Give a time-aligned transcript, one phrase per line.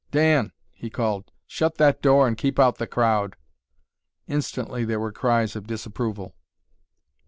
[0.09, 3.35] "Dan," he called, "shut that door and keep out the crowd!"
[4.25, 6.33] Instantly there were cries of disapproval.